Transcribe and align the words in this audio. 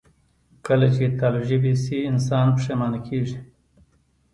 کله 0.65 0.87
چې 0.95 1.05
تالو 1.19 1.41
ژبې 1.49 1.73
شي، 1.83 1.97
انسان 2.11 2.45
پښېمانه 2.55 2.99
کېږي 3.07 3.37